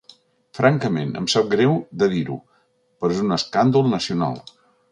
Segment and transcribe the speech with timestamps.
[0.59, 2.39] Francament, em sap greu de dir-ho,
[3.03, 4.45] però és un escàndol nacional.